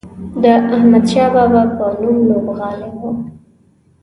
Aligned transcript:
د 0.41 0.43
احمدشاه 0.77 1.29
بابا 1.33 1.61
په 1.75 1.85
نوم 2.01 2.17
لوبغالی 2.29 2.89
و. 2.99 3.01